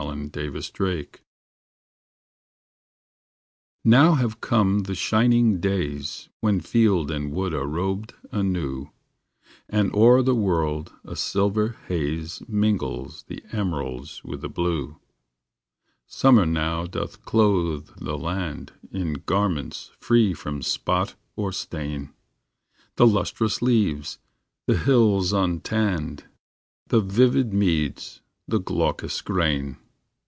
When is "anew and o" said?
8.31-10.07